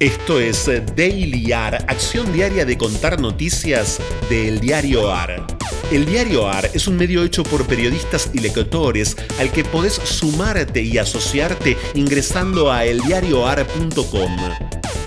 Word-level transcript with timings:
Esto 0.00 0.40
es 0.40 0.64
Daily 0.96 1.52
AR, 1.52 1.84
acción 1.86 2.32
diaria 2.32 2.64
de 2.64 2.78
contar 2.78 3.20
noticias 3.20 4.00
del 4.30 4.58
diario 4.58 5.12
AR. 5.12 5.46
El 5.92 6.06
diario 6.06 6.48
AR 6.48 6.70
es 6.72 6.88
un 6.88 6.96
medio 6.96 7.22
hecho 7.22 7.42
por 7.42 7.66
periodistas 7.66 8.30
y 8.32 8.38
lectores 8.38 9.14
al 9.38 9.52
que 9.52 9.62
podés 9.62 9.92
sumarte 9.92 10.80
y 10.80 10.96
asociarte 10.96 11.76
ingresando 11.92 12.72
a 12.72 12.86
eldiarioar.com. 12.86 14.36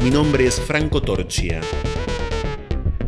Mi 0.03 0.11
nombre 0.11 0.45
es 0.45 0.61
Franco 0.61 1.01
Torchia. 1.01 1.59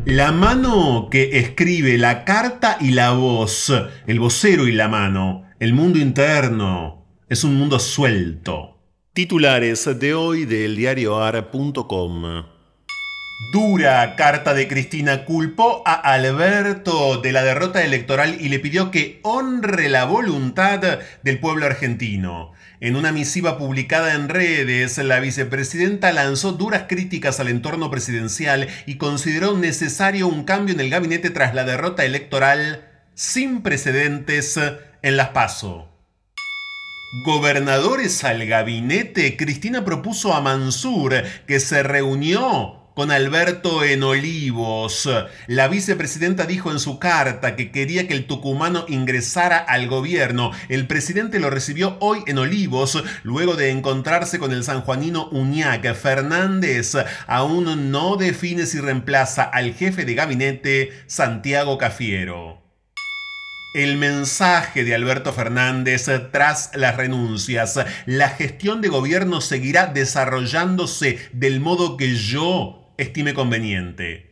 La 0.06 0.32
mano 0.32 1.08
que 1.12 1.38
escribe 1.38 2.00
la 2.00 2.26
carta 2.26 2.80
y 2.82 2.94
la 2.94 3.12
voz, 3.12 3.72
el 4.08 4.20
vocero 4.20 4.68
y 4.68 4.72
la 4.72 4.88
mano, 4.88 5.44
el 5.60 5.76
mundo 5.76 6.00
interno, 6.00 7.06
es 7.30 7.44
un 7.44 7.54
mundo 7.54 7.78
suelto. 7.78 8.75
Titulares 9.16 9.88
de 9.98 10.14
hoy 10.14 10.44
del 10.44 10.76
diarioar.com. 10.76 12.44
Dura 13.54 14.14
carta 14.18 14.54
de 14.54 14.68
Cristina 14.68 15.24
culpó 15.24 15.84
a 15.86 15.94
Alberto 15.94 17.22
de 17.22 17.32
la 17.32 17.42
derrota 17.42 17.86
electoral 17.86 18.36
y 18.42 18.50
le 18.50 18.60
pidió 18.60 18.92
que 18.92 19.22
honre 19.24 19.88
la 19.88 20.04
voluntad 20.04 21.00
del 21.24 21.40
pueblo 21.40 21.66
argentino. 21.66 22.52
En 22.82 22.98
una 22.98 23.14
misiva 23.14 23.58
publicada 23.58 24.16
en 24.16 24.28
redes, 24.28 24.98
la 24.98 25.22
vicepresidenta 25.22 26.12
lanzó 26.12 26.52
duras 26.52 26.84
críticas 26.90 27.40
al 27.40 27.48
entorno 27.48 27.90
presidencial 27.90 28.68
y 28.86 28.98
consideró 28.98 29.58
necesario 29.58 30.28
un 30.28 30.44
cambio 30.44 30.76
en 30.76 30.82
el 30.82 30.90
gabinete 30.90 31.30
tras 31.30 31.56
la 31.56 31.64
derrota 31.64 32.04
electoral 32.04 32.86
sin 33.14 33.62
precedentes 33.62 34.60
en 35.02 35.16
las 35.16 35.30
PASO. 35.30 35.95
Gobernadores 37.12 38.24
al 38.24 38.46
gabinete, 38.46 39.38
Cristina 39.38 39.86
propuso 39.86 40.34
a 40.34 40.42
Mansur, 40.42 41.24
que 41.48 41.60
se 41.60 41.82
reunió 41.84 42.86
con 42.96 43.12
Alberto 43.12 43.84
en 43.84 44.04
Olivos. 44.04 45.08
La 45.48 45.68
vicepresidenta 45.68 46.46
dijo 46.46 46.72
en 46.72 46.80
su 46.80 46.98
carta 46.98 47.56
que 47.56 47.72
quería 47.72 48.08
que 48.08 48.14
el 48.14 48.26
tucumano 48.26 48.86
ingresara 48.88 49.58
al 49.58 49.88
gobierno. 49.88 50.52
El 50.70 50.88
presidente 50.88 51.40
lo 51.40 51.50
recibió 51.50 51.98
hoy 52.00 52.24
en 52.26 52.38
Olivos, 52.38 53.04
luego 53.24 53.56
de 53.56 53.70
encontrarse 53.70 54.40
con 54.40 54.52
el 54.52 54.64
sanjuanino 54.64 55.30
Uñac. 55.30 55.94
Fernández 55.94 56.96
aún 57.28 57.92
no 57.92 58.16
define 58.16 58.66
si 58.66 58.80
reemplaza 58.80 59.44
al 59.44 59.74
jefe 59.74 60.06
de 60.06 60.16
gabinete 60.16 61.04
Santiago 61.08 61.78
Cafiero 61.78 62.65
el 63.76 63.98
mensaje 63.98 64.86
de 64.86 64.96
Alberto 64.96 65.34
Fernández 65.34 66.10
tras 66.32 66.72
las 66.76 66.96
renuncias. 66.96 67.78
La 68.06 68.30
gestión 68.30 68.82
de 68.82 68.88
gobierno 68.88 69.42
seguirá 69.42 69.88
desarrollándose 69.88 71.20
del 71.34 71.60
modo 71.60 71.98
que 71.98 72.16
yo 72.16 72.94
estime 72.98 73.34
conveniente. 73.34 74.32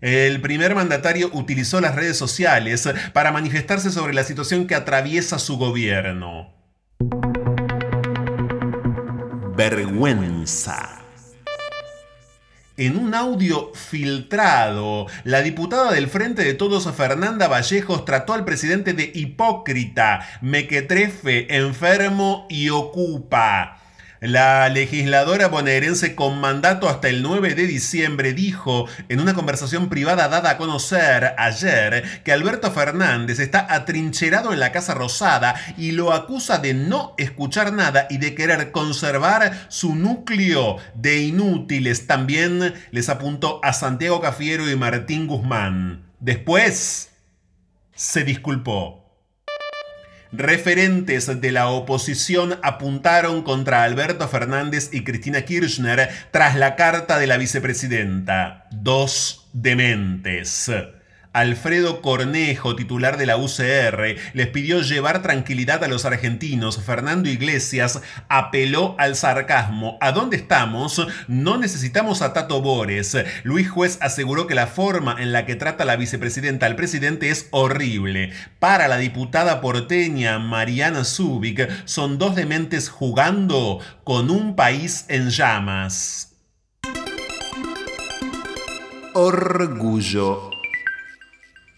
El 0.00 0.40
primer 0.40 0.76
mandatario 0.76 1.30
utilizó 1.32 1.80
las 1.80 1.96
redes 1.96 2.16
sociales 2.16 2.88
para 3.12 3.32
manifestarse 3.32 3.90
sobre 3.90 4.14
la 4.14 4.22
situación 4.22 4.68
que 4.68 4.76
atraviesa 4.76 5.40
su 5.40 5.58
gobierno. 5.58 6.54
Vergüenza. 9.56 11.05
En 12.78 12.98
un 12.98 13.14
audio 13.14 13.72
filtrado, 13.72 15.06
la 15.24 15.40
diputada 15.40 15.92
del 15.92 16.08
Frente 16.08 16.44
de 16.44 16.52
Todos, 16.52 16.86
Fernanda 16.94 17.48
Vallejos, 17.48 18.04
trató 18.04 18.34
al 18.34 18.44
presidente 18.44 18.92
de 18.92 19.10
hipócrita, 19.14 20.20
mequetrefe, 20.42 21.56
enfermo 21.56 22.46
y 22.50 22.68
ocupa. 22.68 23.78
La 24.26 24.68
legisladora 24.70 25.46
bonaerense 25.46 26.16
con 26.16 26.40
mandato 26.40 26.88
hasta 26.88 27.08
el 27.08 27.22
9 27.22 27.54
de 27.54 27.68
diciembre 27.68 28.32
dijo 28.32 28.88
en 29.08 29.20
una 29.20 29.34
conversación 29.34 29.88
privada 29.88 30.26
dada 30.26 30.50
a 30.50 30.56
conocer 30.56 31.36
ayer 31.38 32.02
que 32.24 32.32
Alberto 32.32 32.72
Fernández 32.72 33.38
está 33.38 33.72
atrincherado 33.72 34.52
en 34.52 34.58
la 34.58 34.72
Casa 34.72 34.94
Rosada 34.94 35.54
y 35.78 35.92
lo 35.92 36.12
acusa 36.12 36.58
de 36.58 36.74
no 36.74 37.14
escuchar 37.18 37.72
nada 37.72 38.08
y 38.10 38.18
de 38.18 38.34
querer 38.34 38.72
conservar 38.72 39.66
su 39.68 39.94
núcleo 39.94 40.78
de 40.96 41.18
inútiles. 41.18 42.08
También 42.08 42.74
les 42.90 43.08
apuntó 43.08 43.60
a 43.62 43.72
Santiago 43.72 44.20
Cafiero 44.20 44.68
y 44.68 44.74
Martín 44.74 45.28
Guzmán. 45.28 46.04
Después 46.18 47.12
se 47.94 48.24
disculpó. 48.24 49.05
Referentes 50.32 51.40
de 51.40 51.52
la 51.52 51.68
oposición 51.68 52.58
apuntaron 52.62 53.42
contra 53.42 53.84
Alberto 53.84 54.28
Fernández 54.28 54.90
y 54.92 55.04
Cristina 55.04 55.42
Kirchner 55.42 56.08
tras 56.30 56.56
la 56.56 56.76
carta 56.76 57.18
de 57.18 57.26
la 57.26 57.36
vicepresidenta. 57.36 58.66
Dos 58.70 59.48
dementes. 59.52 60.70
Alfredo 61.36 62.00
Cornejo, 62.00 62.76
titular 62.76 63.18
de 63.18 63.26
la 63.26 63.36
UCR, 63.36 64.16
les 64.32 64.46
pidió 64.46 64.80
llevar 64.80 65.20
tranquilidad 65.20 65.84
a 65.84 65.86
los 65.86 66.06
argentinos. 66.06 66.82
Fernando 66.82 67.28
Iglesias 67.28 68.00
apeló 68.30 68.94
al 68.98 69.16
sarcasmo. 69.16 69.98
¿A 70.00 70.12
dónde 70.12 70.38
estamos? 70.38 71.06
No 71.28 71.58
necesitamos 71.58 72.22
a 72.22 72.32
Tato 72.32 72.62
Bores. 72.62 73.18
Luis 73.42 73.68
Juez 73.68 73.98
aseguró 74.00 74.46
que 74.46 74.54
la 74.54 74.66
forma 74.66 75.14
en 75.18 75.30
la 75.32 75.44
que 75.44 75.56
trata 75.56 75.84
la 75.84 75.96
vicepresidenta 75.96 76.64
al 76.64 76.74
presidente 76.74 77.28
es 77.28 77.48
horrible. 77.50 78.32
Para 78.58 78.88
la 78.88 78.96
diputada 78.96 79.60
porteña 79.60 80.38
Mariana 80.38 81.04
Zubik, 81.04 81.68
son 81.84 82.16
dos 82.16 82.34
dementes 82.34 82.88
jugando 82.88 83.80
con 84.04 84.30
un 84.30 84.56
país 84.56 85.04
en 85.08 85.28
llamas. 85.28 86.32
Orgullo 89.12 90.55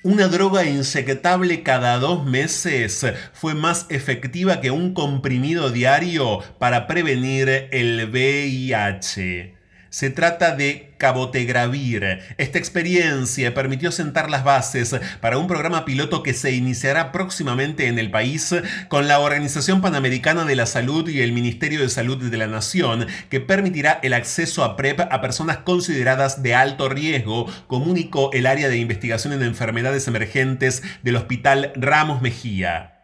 una 0.04 0.28
droga 0.28 0.64
insectable 0.64 1.64
cada 1.64 1.98
dos 1.98 2.24
meses 2.24 3.04
fue 3.32 3.54
más 3.54 3.86
efectiva 3.88 4.60
que 4.60 4.70
un 4.70 4.94
comprimido 4.94 5.70
diario 5.70 6.40
para 6.58 6.86
prevenir 6.86 7.68
el 7.72 8.08
VIH. 8.10 9.57
Se 9.90 10.10
trata 10.10 10.54
de 10.54 10.94
Cabotegravir. 10.98 12.20
Esta 12.36 12.58
experiencia 12.58 13.54
permitió 13.54 13.90
sentar 13.90 14.30
las 14.30 14.44
bases 14.44 14.94
para 15.20 15.38
un 15.38 15.46
programa 15.46 15.84
piloto 15.84 16.22
que 16.22 16.34
se 16.34 16.52
iniciará 16.52 17.10
próximamente 17.10 17.86
en 17.86 17.98
el 17.98 18.10
país 18.10 18.54
con 18.88 19.08
la 19.08 19.20
Organización 19.20 19.80
Panamericana 19.80 20.44
de 20.44 20.56
la 20.56 20.66
Salud 20.66 21.08
y 21.08 21.22
el 21.22 21.32
Ministerio 21.32 21.80
de 21.80 21.88
Salud 21.88 22.18
de 22.18 22.36
la 22.36 22.48
Nación, 22.48 23.06
que 23.30 23.40
permitirá 23.40 23.98
el 24.02 24.12
acceso 24.12 24.62
a 24.62 24.76
PrEP 24.76 25.00
a 25.00 25.20
personas 25.20 25.58
consideradas 25.58 26.42
de 26.42 26.54
alto 26.54 26.88
riesgo, 26.88 27.46
comunicó 27.66 28.30
el 28.32 28.46
área 28.46 28.68
de 28.68 28.76
investigación 28.76 29.32
en 29.32 29.42
enfermedades 29.42 30.06
emergentes 30.06 30.82
del 31.02 31.16
Hospital 31.16 31.72
Ramos 31.76 32.20
Mejía. 32.20 32.94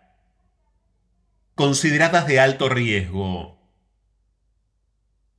Consideradas 1.54 2.26
de 2.26 2.40
alto 2.40 2.68
riesgo 2.68 3.53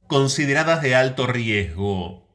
consideradas 0.08 0.82
de 0.82 0.96
alto 0.96 1.28
riesgo. 1.28 2.28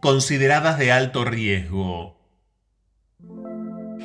Consideradas 0.00 0.78
de 0.78 0.92
alto 0.92 1.24
riesgo. 1.24 2.18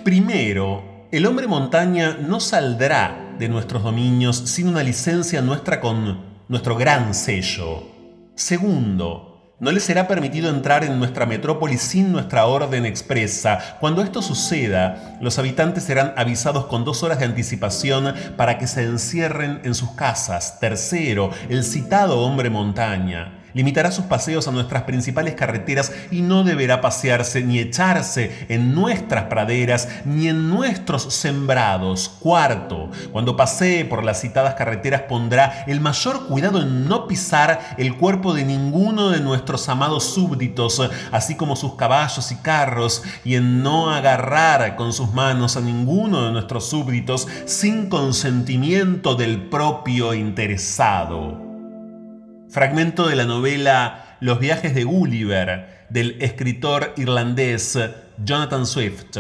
Primero, 0.03 1.07
el 1.11 1.25
hombre 1.25 1.47
montaña 1.47 2.17
no 2.19 2.39
saldrá 2.39 3.35
de 3.39 3.49
nuestros 3.49 3.83
dominios 3.83 4.37
sin 4.37 4.67
una 4.67 4.83
licencia 4.83 5.41
nuestra 5.41 5.79
con 5.79 6.23
nuestro 6.47 6.75
gran 6.75 7.13
sello. 7.13 7.83
Segundo, 8.35 9.34
no 9.59 9.71
les 9.71 9.83
será 9.83 10.07
permitido 10.07 10.49
entrar 10.49 10.83
en 10.83 10.99
nuestra 10.99 11.25
metrópoli 11.25 11.77
sin 11.77 12.11
nuestra 12.11 12.45
orden 12.45 12.85
expresa. 12.85 13.77
Cuando 13.79 14.01
esto 14.01 14.21
suceda, 14.21 15.17
los 15.21 15.39
habitantes 15.39 15.83
serán 15.83 16.13
avisados 16.17 16.65
con 16.65 16.83
dos 16.83 17.03
horas 17.03 17.19
de 17.19 17.25
anticipación 17.25 18.13
para 18.35 18.57
que 18.57 18.67
se 18.67 18.83
encierren 18.83 19.61
en 19.63 19.73
sus 19.73 19.91
casas. 19.91 20.59
Tercero, 20.59 21.31
el 21.49 21.63
citado 21.63 22.19
hombre 22.19 22.49
montaña 22.49 23.44
limitará 23.55 23.91
sus 23.91 24.05
paseos 24.05 24.47
a 24.47 24.51
nuestras 24.51 24.83
principales 24.83 25.33
carreteras 25.33 25.91
y 26.11 26.21
no 26.21 26.43
deberá 26.43 26.81
pasearse 26.81 27.41
ni 27.41 27.57
echarse 27.57 28.45
en 28.49 28.75
nuestras 28.75 29.23
praderas 29.23 29.87
ni 30.05 30.27
en 30.27 30.49
nuestros 30.49 31.11
sembrados. 31.11 32.09
Cuarto, 32.19 32.91
cuando 33.11 33.35
pasee 33.35 33.85
por 33.85 34.03
las 34.03 34.21
citadas 34.21 34.53
carreteras 34.53 35.03
pondrá 35.03 35.63
el 35.65 35.81
mayor 35.81 36.27
cuidado 36.27 36.61
en 36.61 36.87
no 36.87 37.07
pisar 37.07 37.75
el 37.77 37.95
cuerpo 37.95 38.33
de 38.33 38.45
ninguno 38.45 39.09
de 39.09 39.21
nuestros 39.21 39.67
amados 39.69 40.03
súbditos, 40.03 40.81
así 41.11 41.35
como 41.35 41.55
sus 41.55 41.75
caballos 41.75 42.31
y 42.31 42.35
carros, 42.35 43.03
y 43.23 43.35
en 43.35 43.63
no 43.63 43.89
agarrar 43.89 44.75
con 44.75 44.93
sus 44.93 45.13
manos 45.13 45.55
a 45.55 45.61
ninguno 45.61 46.25
de 46.25 46.31
nuestros 46.33 46.69
súbditos 46.69 47.27
sin 47.45 47.89
consentimiento 47.89 49.15
del 49.15 49.47
propio 49.49 50.13
interesado. 50.13 51.44
Fragmento 52.49 53.07
de 53.07 53.15
la 53.15 53.25
novela 53.25 54.17
Los 54.21 54.39
viajes 54.39 54.73
de 54.75 54.83
Gulliver 54.83 55.87
del 55.89 56.17
escritor 56.21 56.93
irlandés 56.97 57.77
Jonathan 58.23 58.65
Swift. 58.65 59.17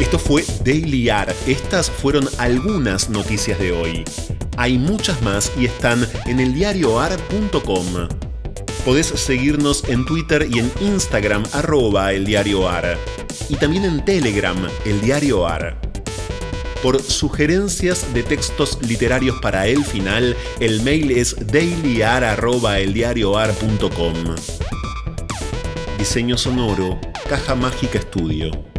Esto 0.00 0.18
fue 0.18 0.44
Daily 0.64 1.08
AR. 1.08 1.34
Estas 1.46 1.90
fueron 1.90 2.28
algunas 2.38 3.10
noticias 3.10 3.58
de 3.58 3.72
hoy. 3.72 4.04
Hay 4.56 4.78
muchas 4.78 5.20
más 5.22 5.52
y 5.58 5.66
están 5.66 6.06
en 6.26 6.40
eldiarioar.com. 6.40 7.86
Podés 8.84 9.06
seguirnos 9.06 9.84
en 9.88 10.04
Twitter 10.06 10.46
y 10.50 10.60
en 10.60 10.70
Instagram 10.80 11.44
arroba 11.52 12.12
eldiarioar. 12.12 12.96
Y 13.48 13.56
también 13.56 13.84
en 13.84 14.04
Telegram, 14.04 14.56
el 14.84 15.00
diario 15.00 15.46
AR. 15.46 15.85
Por 16.86 17.02
sugerencias 17.02 18.14
de 18.14 18.22
textos 18.22 18.78
literarios 18.80 19.40
para 19.40 19.66
el 19.66 19.84
final, 19.84 20.36
el 20.60 20.82
mail 20.82 21.10
es 21.10 21.34
dailyar.eldiarioar.com. 21.50 24.14
Diseño 25.98 26.38
sonoro, 26.38 27.00
Caja 27.28 27.56
Mágica 27.56 27.98
Estudio. 27.98 28.75